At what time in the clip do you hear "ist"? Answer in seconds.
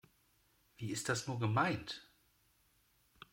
0.89-1.09